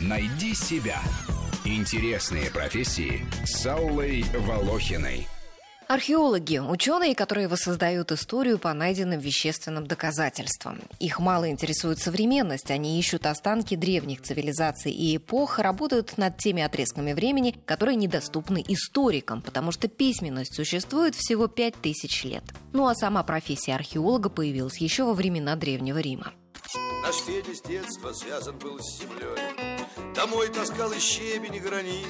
Найди 0.00 0.54
себя. 0.54 1.00
Интересные 1.64 2.50
профессии 2.50 3.26
с 3.44 3.66
Аллой 3.66 4.24
Волохиной. 4.34 5.28
Археологи– 5.90 6.58
ученые, 6.58 7.16
которые 7.16 7.48
воссоздают 7.48 8.12
историю 8.12 8.60
по 8.60 8.72
найденным 8.72 9.18
вещественным 9.18 9.88
доказательствам. 9.88 10.80
Их 11.00 11.18
мало 11.18 11.50
интересует 11.50 11.98
современность, 11.98 12.70
они 12.70 12.96
ищут 12.98 13.26
останки 13.26 13.74
древних 13.74 14.22
цивилизаций 14.22 14.92
и 14.92 15.16
эпох, 15.16 15.58
работают 15.58 16.16
над 16.16 16.36
теми 16.38 16.62
отрезками 16.62 17.12
времени, 17.12 17.56
которые 17.66 17.96
недоступны 17.96 18.64
историкам, 18.68 19.42
потому 19.42 19.72
что 19.72 19.88
письменность 19.88 20.54
существует 20.54 21.16
всего 21.16 21.48
пять 21.48 21.74
тысяч 21.74 22.22
лет. 22.22 22.44
Ну 22.72 22.86
а 22.86 22.94
сама 22.94 23.24
профессия 23.24 23.74
археолога 23.74 24.30
появилась 24.30 24.78
еще 24.78 25.02
во 25.02 25.12
времена 25.12 25.56
Древнего 25.56 25.98
Рима. 25.98 26.32
Наш 27.10 27.22
Федя 27.22 27.52
с 27.56 27.60
детства 27.62 28.12
связан 28.12 28.56
был 28.58 28.78
с 28.78 29.00
землей 29.00 30.14
Домой 30.14 30.46
таскал 30.46 30.92
и 30.92 31.00
щебень, 31.00 31.56
и 31.56 31.58
гранит 31.58 32.06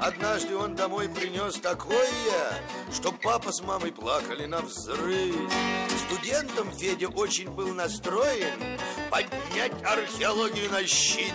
Однажды 0.00 0.56
он 0.56 0.74
домой 0.74 1.10
принес 1.10 1.56
такое, 1.56 2.64
что 2.90 3.12
папа 3.12 3.52
с 3.52 3.60
мамой 3.60 3.92
плакали 3.92 4.46
на 4.46 4.62
взрыв. 4.62 5.52
Студентом 6.06 6.72
Федя 6.72 7.08
очень 7.08 7.50
был 7.50 7.74
настроен 7.74 8.78
поднять 9.10 9.74
археологию 9.84 10.70
на 10.70 10.86
щит. 10.86 11.34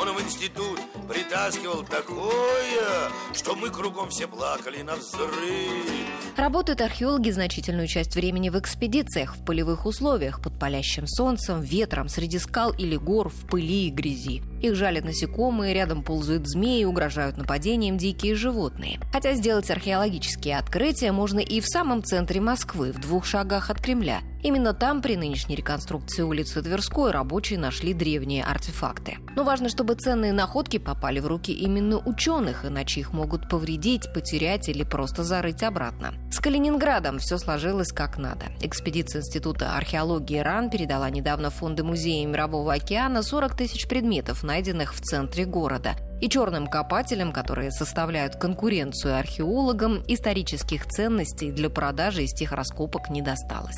Он 0.00 0.14
в 0.14 0.20
институт 0.22 0.80
притаскивал 1.08 1.82
такое, 1.82 3.10
что 3.34 3.56
мы 3.56 3.70
кругом 3.70 4.10
все 4.10 4.28
плакали 4.28 4.82
на 4.82 4.94
взрыв. 4.94 6.08
Работают 6.36 6.80
археологи 6.80 7.30
значительную 7.30 7.88
часть 7.88 8.14
времени 8.14 8.48
в 8.48 8.58
экспедициях, 8.58 9.36
в 9.36 9.44
полевых 9.44 9.86
условиях, 9.86 10.40
под 10.40 10.56
палящим 10.58 11.06
солнцем, 11.08 11.62
ветром, 11.62 12.08
среди 12.08 12.38
скал 12.38 12.72
или 12.72 12.96
гор, 12.96 13.28
в 13.28 13.46
пыли 13.48 13.88
и 13.88 13.90
грязи. 13.90 14.42
Их 14.60 14.74
жалят 14.74 15.04
насекомые, 15.04 15.74
рядом 15.74 16.02
ползают 16.02 16.48
змеи, 16.48 16.84
угрожают 16.84 17.36
нападением 17.36 17.96
дикие 17.96 18.34
животные. 18.34 19.00
Хотя 19.12 19.34
сделать 19.34 19.70
археологические 19.70 20.58
открытия 20.58 21.12
можно 21.12 21.38
и 21.38 21.60
в 21.60 21.66
самом 21.66 22.02
центре 22.02 22.40
Москвы, 22.40 22.92
в 22.92 23.00
двух 23.00 23.24
шагах 23.24 23.70
от 23.70 23.80
Кремля. 23.80 24.20
Именно 24.42 24.72
там 24.72 25.02
при 25.02 25.16
нынешней 25.16 25.56
реконструкции 25.56 26.22
улицы 26.22 26.62
Тверской 26.62 27.10
рабочие 27.10 27.58
нашли 27.58 27.92
древние 27.92 28.44
артефакты. 28.44 29.18
Но 29.34 29.42
важно, 29.42 29.68
чтобы 29.68 29.94
ценные 29.94 30.32
находки 30.32 30.78
попали 30.78 31.18
в 31.18 31.26
руки 31.26 31.52
именно 31.52 31.98
ученых, 31.98 32.64
иначе 32.64 33.00
их 33.00 33.12
могут 33.12 33.48
повредить, 33.48 34.12
потерять 34.12 34.68
или 34.68 34.84
просто 34.84 35.24
зарыть 35.24 35.64
обратно. 35.64 36.14
С 36.30 36.38
Калининградом 36.38 37.18
все 37.18 37.36
сложилось 37.38 37.90
как 37.90 38.16
надо. 38.16 38.46
Экспедиция 38.60 39.22
Института 39.22 39.76
археологии 39.76 40.38
РАН 40.38 40.70
передала 40.70 41.10
недавно 41.10 41.50
в 41.50 41.54
фонды 41.54 41.82
Музея 41.82 42.26
Мирового 42.26 42.72
океана 42.72 43.22
40 43.22 43.56
тысяч 43.56 43.88
предметов, 43.88 44.44
найденных 44.48 44.94
в 44.94 45.00
центре 45.00 45.44
города. 45.44 45.94
И 46.20 46.28
черным 46.28 46.66
копателям, 46.66 47.32
которые 47.32 47.70
составляют 47.70 48.34
конкуренцию 48.36 49.16
археологам, 49.16 50.02
исторических 50.08 50.86
ценностей 50.86 51.52
для 51.52 51.70
продажи 51.70 52.24
из 52.24 52.32
тех 52.32 52.52
раскопок 52.52 53.10
не 53.10 53.22
досталось. 53.22 53.76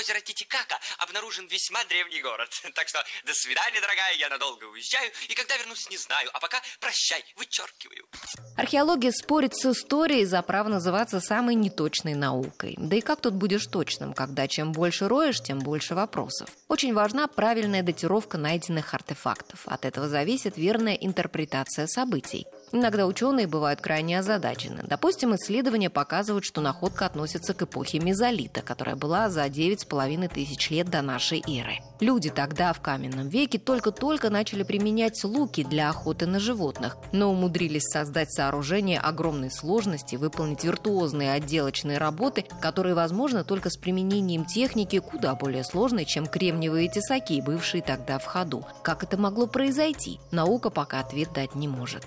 Озера 0.00 0.20
Титикака 0.20 0.78
обнаружен 0.98 1.46
весьма 1.46 1.84
древний 1.84 2.22
город. 2.22 2.50
Так 2.74 2.88
что 2.88 3.04
до 3.24 3.34
свидания, 3.34 3.80
дорогая, 3.80 4.14
я 4.16 4.28
надолго 4.28 4.64
уезжаю, 4.64 5.10
и 5.28 5.34
когда 5.34 5.56
вернусь, 5.56 5.90
не 5.90 5.98
знаю. 5.98 6.30
А 6.32 6.40
пока 6.40 6.62
прощай, 6.80 7.22
вычеркиваю. 7.36 8.08
Археология 8.56 9.10
спорит 9.10 9.54
с 9.54 9.66
историей 9.66 10.24
за 10.24 10.40
право 10.42 10.68
называться 10.68 11.20
самой 11.20 11.54
неточной 11.54 12.14
наукой. 12.14 12.74
Да 12.78 12.96
и 12.96 13.00
как 13.00 13.20
тут 13.20 13.34
будешь 13.34 13.66
точным, 13.66 14.14
когда 14.14 14.48
чем 14.48 14.72
больше 14.72 15.08
роешь, 15.08 15.40
тем 15.40 15.58
больше 15.58 15.94
вопросов. 15.94 16.48
Очень 16.68 16.94
важна 16.94 17.26
правильная 17.26 17.82
датировка 17.82 18.38
найденных 18.38 18.94
артефактов. 18.94 19.60
От 19.66 19.84
этого 19.84 20.08
зависит 20.08 20.56
верная 20.56 20.94
интерпретация 20.94 21.86
событий. 21.86 22.46
Иногда 22.72 23.06
ученые 23.06 23.46
бывают 23.46 23.80
крайне 23.80 24.18
озадачены. 24.18 24.84
Допустим, 24.86 25.34
исследования 25.34 25.90
показывают, 25.90 26.44
что 26.44 26.60
находка 26.60 27.06
относится 27.06 27.52
к 27.52 27.62
эпохе 27.62 27.98
мезолита, 27.98 28.62
которая 28.62 28.94
была 28.94 29.28
за 29.28 29.46
9,5 29.46 30.28
тысяч 30.28 30.70
лет 30.70 30.88
до 30.88 31.02
нашей 31.02 31.42
эры. 31.48 31.80
Люди 31.98 32.30
тогда, 32.30 32.72
в 32.72 32.80
каменном 32.80 33.28
веке, 33.28 33.58
только-только 33.58 34.30
начали 34.30 34.62
применять 34.62 35.22
луки 35.24 35.64
для 35.64 35.90
охоты 35.90 36.26
на 36.26 36.38
животных, 36.38 36.96
но 37.12 37.30
умудрились 37.30 37.88
создать 37.92 38.32
сооружение 38.32 39.00
огромной 39.00 39.50
сложности, 39.50 40.16
выполнить 40.16 40.64
виртуозные 40.64 41.32
отделочные 41.32 41.98
работы, 41.98 42.44
которые 42.60 42.94
возможны 42.94 43.44
только 43.44 43.68
с 43.68 43.76
применением 43.76 44.44
техники 44.44 45.00
куда 45.00 45.34
более 45.34 45.64
сложной, 45.64 46.04
чем 46.04 46.26
кремниевые 46.26 46.88
тесаки, 46.88 47.42
бывшие 47.42 47.82
тогда 47.82 48.18
в 48.18 48.24
ходу. 48.24 48.64
Как 48.82 49.02
это 49.02 49.16
могло 49.16 49.46
произойти? 49.46 50.20
Наука 50.30 50.70
пока 50.70 51.00
ответ 51.00 51.32
дать 51.34 51.54
не 51.54 51.68
может. 51.68 52.04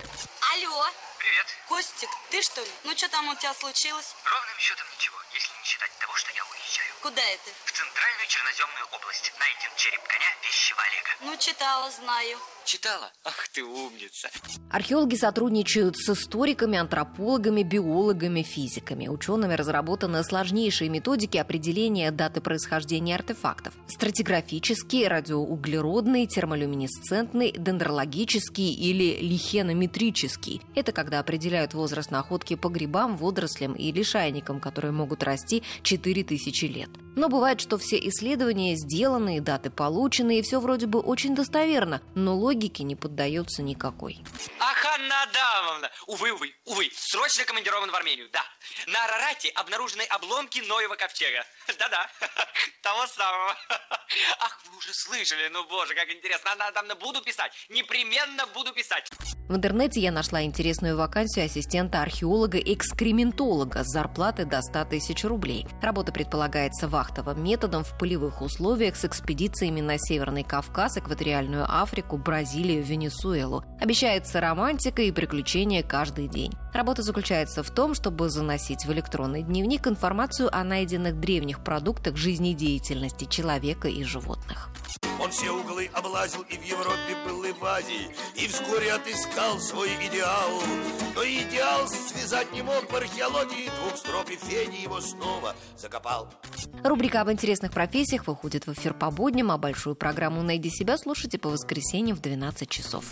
Костик, 1.74 2.10
ты 2.34 2.42
что 2.42 2.62
ли? 2.62 2.68
Ну 2.84 2.98
что 2.98 3.08
там 3.10 3.30
у 3.30 3.36
тебя 3.36 3.54
случилось? 3.54 4.16
Ровным 4.26 4.58
счетом 4.58 4.88
ничего, 4.98 5.18
если 5.38 5.54
не 5.54 5.66
считать 5.70 5.94
того, 6.02 6.14
что 6.18 6.34
я 6.34 6.42
уезжаю. 6.42 6.90
Куда 7.06 7.22
это? 7.22 7.50
В 7.62 7.72
центральную 7.72 8.28
черноземную 8.28 8.86
область 8.90 9.30
найден 9.38 9.70
череп 9.78 10.02
коня 10.02 10.32
вещего 10.42 10.82
Олега. 10.82 11.12
Ну, 11.30 11.38
читала, 11.38 11.92
знаю. 11.92 12.38
Читала? 12.66 13.12
Ах 13.24 13.48
ты 13.54 13.64
умница. 13.64 14.32
Археологи 14.72 15.16
сотрудничают 15.16 15.96
с 15.98 16.10
историками, 16.10 16.80
антропологами, 16.80 17.62
биологами, 17.62 18.42
физиками. 18.42 19.08
Учеными 19.08 19.54
разработаны 19.54 20.24
сложнейшие 20.24 20.90
методики 20.90 21.38
определения 21.38 22.10
даты 22.10 22.42
происхождения 22.42 23.14
артефактов. 23.14 23.76
Стратиграфический, 23.88 25.08
радиоуглеродный, 25.08 26.26
термолюминесцентный, 26.26 27.52
дендрологический 27.52 28.74
или 28.74 29.20
лихенометрический. 29.22 30.62
Это 30.74 30.94
когда 30.94 31.20
определяют 31.20 31.76
возраст 31.76 32.10
находки 32.24 32.56
по 32.56 32.70
грибам, 32.70 33.18
водорослям 33.18 33.74
и 33.74 33.92
лишайникам, 33.92 34.62
которые 34.62 34.92
могут 34.92 35.24
расти 35.24 35.62
4000 35.84 36.66
лет. 36.66 36.90
Но 37.16 37.28
бывает, 37.28 37.60
что 37.60 37.78
все 37.78 37.98
исследования 37.98 38.76
сделаны, 38.76 39.42
даты 39.42 39.70
получены, 39.70 40.40
и 40.40 40.42
все 40.42 40.60
вроде 40.60 40.88
бы 40.88 41.00
очень 41.00 41.36
достоверно, 41.36 42.02
но 42.16 42.36
логике 42.36 42.84
не 42.84 42.96
поддается 42.96 43.62
никакой. 43.62 44.20
Ах, 44.60 44.86
Анна 44.96 45.24
Адамовна! 45.24 45.92
Увы, 46.08 46.32
увы, 46.32 46.54
увы, 46.66 46.90
срочно 46.96 47.44
командирован 47.44 47.92
в 47.92 47.96
Армению, 47.96 48.30
да. 48.32 48.44
На 48.88 49.04
Арарате 49.06 49.50
обнаружены 49.50 50.04
обломки 50.04 50.60
Ноева 50.60 50.96
ковчега. 50.96 51.46
Да-да, 51.80 52.10
того 52.82 53.06
самого. 53.08 53.56
Ах, 54.40 54.60
вы 54.70 54.78
уже 54.78 54.94
слышали, 54.94 55.50
ну 55.50 55.66
боже, 55.68 55.94
как 55.96 56.10
интересно. 56.12 56.52
Анна 56.52 56.68
Адамовна, 56.68 56.96
буду 56.96 57.22
писать, 57.22 57.52
непременно 57.70 58.46
буду 58.54 58.74
писать. 58.74 59.10
В 59.50 59.56
интернете 59.56 60.00
я 60.00 60.12
нашла 60.12 60.44
интересную 60.44 60.98
вакансию 60.98 61.46
ассистента 61.46 62.02
археолога-экскрементолога 62.02 63.84
с 63.84 63.92
зарплатой 63.92 64.46
до 64.46 64.62
100 64.62 64.86
тысяч 64.86 65.24
рублей. 65.24 65.66
Работа 65.82 66.12
предполагается 66.12 66.88
вахтовым 66.88 67.44
методом 67.44 67.84
в 67.84 67.98
полевых 67.98 68.42
условиях 68.42 68.96
с 68.96 69.06
экспедициями 69.06 69.82
на 69.82 69.98
Северный 69.98 70.44
Кавказ, 70.44 70.98
экваториальную 70.98 71.66
Африку, 71.68 72.18
Бразилию, 72.18 72.84
Венесуэлу. 72.84 73.64
Обещается 73.80 74.40
романтика 74.40 75.02
и 75.02 75.12
приключения 75.12 75.84
каждый 75.84 76.28
день. 76.28 76.54
Работа 76.74 77.04
заключается 77.04 77.62
в 77.62 77.70
том, 77.70 77.94
чтобы 77.94 78.30
заносить 78.30 78.86
в 78.86 78.92
электронный 78.92 79.44
дневник 79.44 79.88
информацию 79.88 80.54
о 80.54 80.64
найденных 80.64 81.20
древних 81.20 81.64
продуктах 81.64 82.18
жизнедеятельности 82.18 83.26
человека 83.26 83.88
и 83.88 84.04
животных. 84.04 84.70
Он 85.20 85.30
все 85.30 85.52
углы 85.52 85.90
облазил 85.94 86.42
и 86.50 86.58
в 86.58 86.64
Европе 86.64 87.16
был, 87.26 87.44
и 87.44 87.54
в 87.54 87.64
Азии, 87.64 88.10
и 88.36 88.48
вскоре 88.48 88.92
отыскал 88.92 89.60
свой 89.60 89.90
идеал. 90.10 90.50
Но 91.16 91.24
идеал 91.24 91.88
связать 91.88 92.52
не 92.52 92.64
мог 92.64 92.88
по 92.88 92.98
археологии 92.98 93.70
двух 93.80 93.96
строк, 93.96 94.32
и 94.32 94.36
Федя 94.36 94.76
его 94.82 95.00
снова 95.00 95.56
закопал. 95.78 96.28
Рубрика 96.84 97.22
об 97.22 97.32
интересных 97.32 97.72
профессиях 97.72 98.26
выходит 98.26 98.66
в 98.66 98.74
эфир 98.74 98.96
по 98.96 99.12
будням, 99.12 99.52
а 99.52 99.60
большую 99.60 99.96
программу 99.96 100.42
«Найди 100.42 100.72
себя» 100.72 100.98
слушайте 100.98 101.38
по 101.38 101.50
воскресеньям 101.50 102.18
в 102.18 102.22
12 102.22 102.68
часов. 102.68 103.06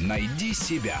Найди 0.00 0.52
себя. 0.52 1.00